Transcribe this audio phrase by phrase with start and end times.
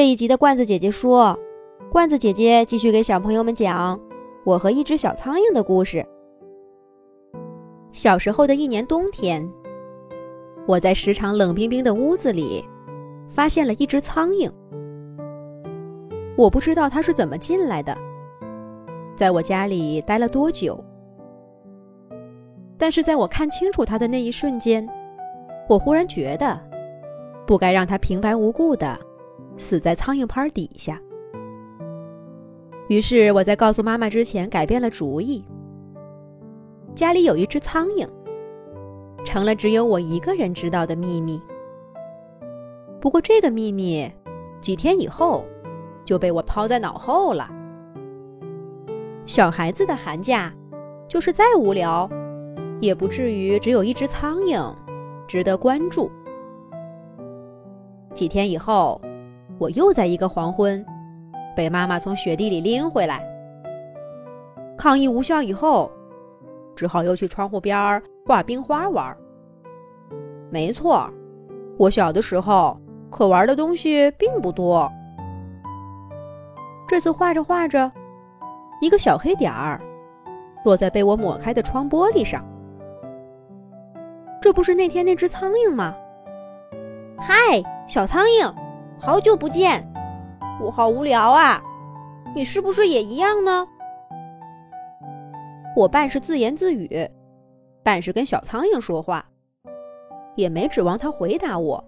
[0.00, 1.38] 这一集的罐子姐姐说，
[1.92, 4.00] 罐子姐姐继续给小朋友们讲
[4.44, 6.02] 我和一只小苍蝇的故事。
[7.92, 9.46] 小时候的一年冬天，
[10.66, 12.64] 我在时常冷冰冰的屋子里
[13.28, 14.50] 发现了一只苍蝇。
[16.34, 17.94] 我不知道它是怎么进来的，
[19.14, 20.82] 在我家里待了多久。
[22.78, 24.88] 但是在我看清楚它的那一瞬间，
[25.68, 26.58] 我忽然觉得
[27.46, 28.98] 不该让它平白无故的。
[29.60, 31.00] 死在苍蝇拍底下。
[32.88, 35.44] 于是我在告诉妈妈之前改变了主意。
[36.94, 38.08] 家里有一只苍蝇，
[39.22, 41.40] 成了只有我一个人知道的秘密。
[43.00, 44.10] 不过这个秘密，
[44.60, 45.44] 几天以后
[46.04, 47.48] 就被我抛在脑后了。
[49.24, 50.52] 小孩子的寒假，
[51.06, 52.10] 就是再无聊，
[52.80, 54.74] 也不至于只有一只苍蝇
[55.28, 56.10] 值得关注。
[58.14, 59.00] 几天以后。
[59.60, 60.82] 我又在一个黄昏，
[61.54, 63.22] 被妈妈从雪地里拎回来。
[64.74, 65.92] 抗议无效以后，
[66.74, 69.14] 只好又去窗户边儿画冰花玩。
[70.48, 71.06] 没错，
[71.78, 72.74] 我小的时候
[73.10, 74.90] 可玩的东西并不多。
[76.88, 77.92] 这次画着画着，
[78.80, 79.78] 一个小黑点儿
[80.64, 82.42] 落在被我抹开的窗玻璃上。
[84.40, 85.94] 这不是那天那只苍蝇吗？
[87.18, 88.50] 嗨，小苍蝇！
[89.02, 89.82] 好久不见，
[90.62, 91.58] 我好无聊啊！
[92.34, 93.66] 你是不是也一样呢？
[95.74, 97.10] 我半是自言自语，
[97.82, 99.24] 半是跟小苍蝇说话，
[100.36, 101.82] 也没指望它回答我。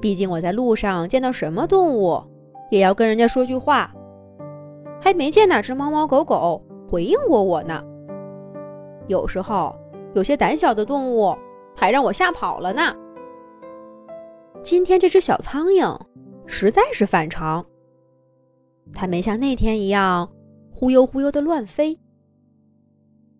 [0.00, 2.22] 毕竟我在路上见到什么动物，
[2.70, 3.92] 也要跟人家说句话，
[4.98, 7.84] 还没见哪只猫猫狗狗回应过我呢。
[9.08, 9.78] 有时候
[10.14, 11.36] 有些胆小的动物
[11.76, 12.96] 还让我吓跑了呢。
[14.64, 16.00] 今天这只小苍蝇
[16.46, 17.64] 实在是反常，
[18.94, 20.34] 它没像那天一样
[20.72, 22.00] 忽悠忽悠的乱飞。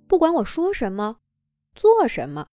[0.06, 1.16] 不管我说什么，
[1.74, 2.48] 做什么，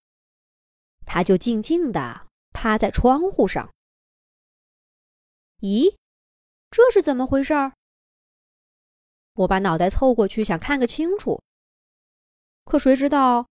[1.06, 3.70] 它就静静的趴在窗户上。
[5.60, 5.94] 咦，
[6.72, 7.74] 这是怎么回事儿？
[9.34, 11.42] 我把脑袋凑过去想看个清楚，
[12.64, 13.48] 可谁知道，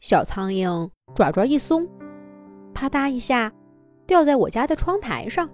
[0.00, 1.86] 小苍蝇爪爪一松，
[2.72, 3.52] 啪嗒一下。
[4.06, 5.48] 掉在我家的窗台上，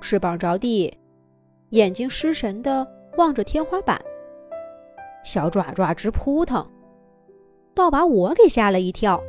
[0.00, 0.96] 翅膀着地，
[1.70, 2.86] 眼睛失神的
[3.16, 4.00] 望着天花板，
[5.24, 6.64] 小爪爪直扑腾，
[7.74, 9.20] 倒把我给吓了一跳。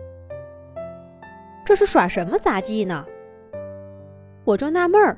[1.65, 3.03] 这是耍什么杂技呢？
[4.43, 5.17] 我正纳闷儿，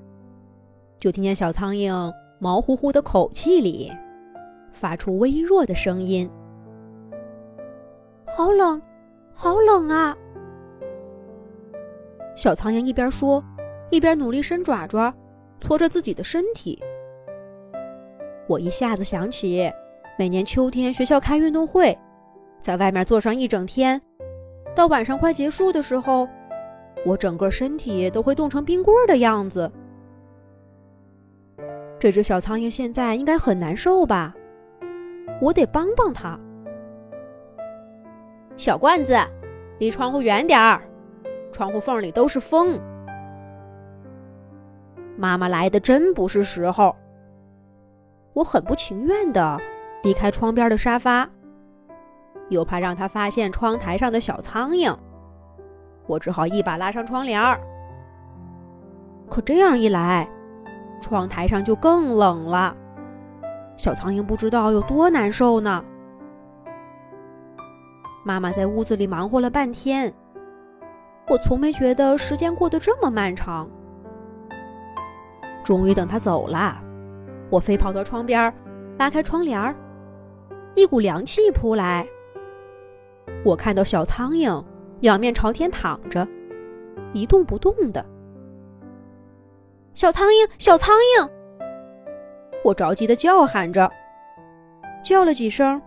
[0.97, 3.91] 就听见小苍蝇毛乎乎的口气里
[4.71, 6.29] 发出微弱的声音
[8.25, 8.81] ：“好冷，
[9.33, 10.15] 好冷啊！”
[12.37, 13.43] 小苍蝇一边说，
[13.89, 15.11] 一边努力伸爪爪，
[15.59, 16.79] 搓着自己的身体。
[18.47, 19.69] 我一下子想起，
[20.19, 21.97] 每年秋天学校开运动会，
[22.59, 23.99] 在外面坐上一整天，
[24.75, 26.29] 到晚上快结束的时候，
[27.03, 29.69] 我整个身体都会冻成冰棍的样子。
[31.97, 34.31] 这只小苍蝇现在应该很难受吧？
[35.41, 36.39] 我得帮帮它。
[38.55, 39.17] 小罐子，
[39.79, 40.79] 离窗户远点儿。
[41.51, 42.79] 窗户缝里都是风。
[45.17, 46.95] 妈妈来的真不是时候。
[48.33, 49.59] 我很不情愿的
[50.03, 51.27] 离开窗边的沙发，
[52.49, 54.95] 又怕让她发现窗台上的小苍蝇，
[56.05, 57.59] 我只好一把拉上窗帘儿。
[59.27, 60.29] 可这样一来，
[61.01, 62.77] 窗台上就更冷了，
[63.75, 65.83] 小苍蝇不知道有多难受呢。
[68.23, 70.13] 妈妈在屋子里忙活了半天。
[71.29, 73.69] 我从没觉得时间过得这么漫长。
[75.63, 76.81] 终于等他走了，
[77.49, 78.53] 我飞跑到窗边，
[78.97, 79.75] 拉开窗帘儿，
[80.75, 82.07] 一股凉气扑来。
[83.43, 84.63] 我看到小苍蝇
[85.01, 86.25] 仰面朝天躺着，
[87.11, 88.05] 一动不动的。
[89.93, 91.29] 小苍蝇，小苍蝇！
[92.63, 93.91] 我着急的叫喊着，
[95.03, 95.81] 叫了几声，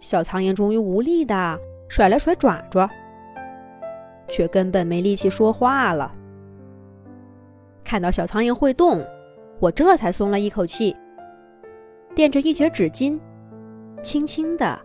[0.00, 1.58] 小苍蝇终于无力的
[1.88, 2.88] 甩了甩爪爪。
[4.32, 6.10] 却根本没力气说话了。
[7.84, 9.04] 看到小苍蝇会动，
[9.60, 10.96] 我这才松了一口气。
[12.14, 13.20] 垫着一截纸巾，
[14.02, 14.78] 轻轻地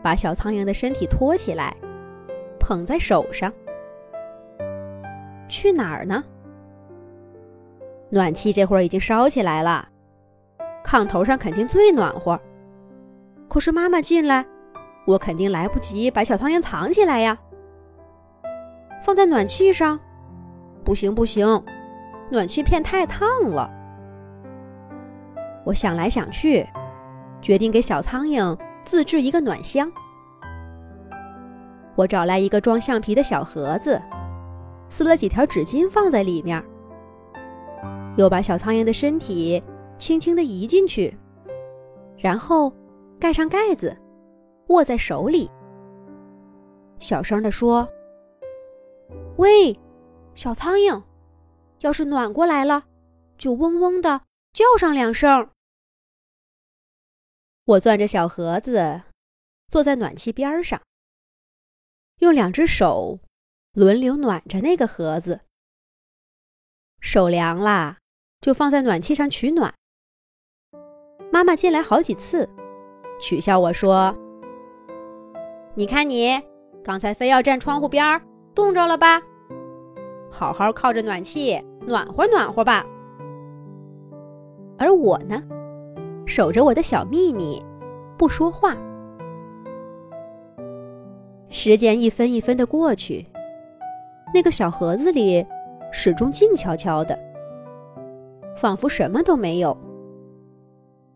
[0.00, 1.76] 把小苍蝇的身体托起来，
[2.60, 3.52] 捧在手上。
[5.48, 6.22] 去哪儿呢？
[8.10, 9.88] 暖气这会儿已经烧起来了，
[10.84, 12.40] 炕头上肯定最暖和。
[13.48, 14.46] 可是妈妈进来，
[15.04, 17.36] 我肯定来不及把小苍蝇藏起来呀。
[19.04, 20.00] 放在暖气上，
[20.82, 21.62] 不行不行，
[22.30, 23.70] 暖气片太烫了。
[25.62, 26.66] 我想来想去，
[27.42, 29.92] 决定给小苍蝇自制一个暖箱。
[31.94, 34.00] 我找来一个装橡皮的小盒子，
[34.88, 36.64] 撕了几条纸巾放在里面，
[38.16, 39.62] 又把小苍蝇的身体
[39.98, 41.14] 轻轻地移进去，
[42.16, 42.72] 然后
[43.20, 43.94] 盖上盖子，
[44.68, 45.50] 握在手里，
[46.98, 47.86] 小声地说
[49.36, 49.78] ：“喂，
[50.34, 51.02] 小苍蝇，
[51.80, 52.84] 要是暖过来了，
[53.36, 54.22] 就嗡嗡的
[54.52, 55.50] 叫上两声。”
[57.66, 59.02] 我攥着小盒子，
[59.68, 60.80] 坐在暖气边上。
[62.18, 63.18] 用两只手
[63.72, 65.40] 轮流暖着那个盒子，
[67.00, 67.98] 手凉了
[68.40, 69.74] 就放在暖气上取暖。
[71.32, 72.48] 妈妈进来好几次，
[73.20, 74.16] 取笑我说
[75.74, 76.40] ：“你看你
[76.84, 78.22] 刚才非要站窗户边儿，
[78.54, 79.20] 冻着了吧？
[80.30, 82.84] 好好靠着暖气暖和暖和吧。”
[84.78, 85.42] 而我呢，
[86.26, 87.64] 守着我的小秘密，
[88.16, 88.76] 不说话。
[91.48, 93.24] 时间一分一分的过去，
[94.34, 95.46] 那个小盒子里
[95.92, 97.16] 始终静悄悄的，
[98.56, 99.76] 仿佛什么都没有。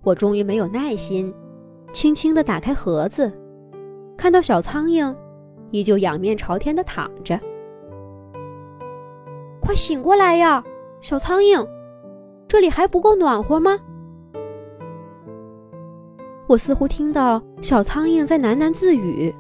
[0.05, 1.35] 我终于没有耐心，
[1.93, 3.33] 轻轻的打开盒子，
[4.17, 5.13] 看到小苍蝇
[5.71, 7.39] 依旧仰面朝天的躺着。
[9.61, 10.65] 快醒过来呀，
[11.01, 11.67] 小苍蝇，
[12.47, 13.79] 这里还不够暖和吗？
[16.47, 19.35] 我似乎听到小苍蝇在喃喃自语。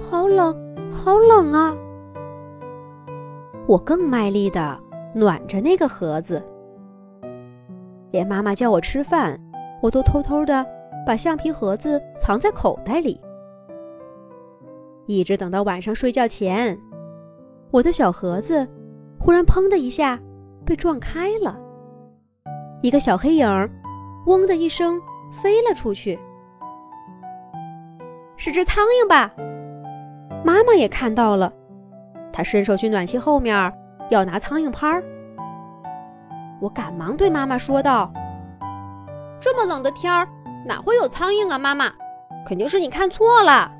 [0.00, 0.56] 好冷，
[0.90, 1.76] 好冷啊！
[3.66, 4.80] 我更卖力的
[5.14, 6.42] 暖着那个盒子，
[8.10, 9.38] 连妈妈叫我吃饭，
[9.82, 10.66] 我都偷偷的
[11.06, 13.20] 把橡皮盒子藏在口袋里。
[15.18, 16.78] 一直等到晚上睡觉前，
[17.70, 18.66] 我的小盒子
[19.18, 20.18] 忽然砰的一下
[20.64, 21.54] 被撞开了，
[22.80, 23.70] 一个小黑影儿
[24.26, 24.98] “嗡”的一声
[25.30, 26.18] 飞了出去，
[28.36, 29.30] 是只苍蝇吧？
[30.42, 31.52] 妈妈也看到了，
[32.32, 33.70] 她伸手去暖气后面
[34.08, 35.02] 要拿苍蝇拍儿。
[36.58, 38.10] 我赶忙对妈妈说道
[39.38, 40.26] ：“这么冷的天儿，
[40.66, 41.58] 哪会有苍蝇啊？
[41.58, 41.92] 妈妈，
[42.46, 43.70] 肯定是你看错了。”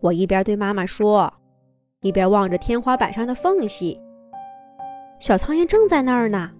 [0.00, 1.32] 我一边对妈妈说，
[2.00, 4.00] 一边望着天花板上的缝隙。
[5.18, 6.50] 小苍蝇正在那儿呢，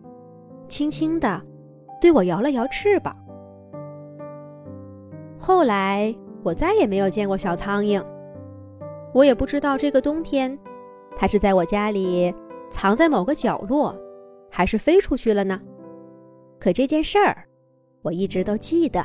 [0.68, 1.42] 轻轻地
[2.00, 3.16] 对我摇了摇翅膀。
[5.38, 6.14] 后来。
[6.42, 8.02] 我再也没有见过小苍蝇，
[9.12, 10.58] 我也不知道这个冬天，
[11.14, 12.34] 它是在我家里
[12.70, 13.94] 藏在某个角落，
[14.50, 15.60] 还是飞出去了呢？
[16.58, 17.44] 可这件事儿，
[18.00, 19.04] 我一直都记得。